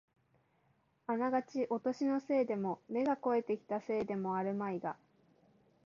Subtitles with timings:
[1.05, 4.97] あながちお年のせいでも、目が肥えてきたせいでもあるまいが、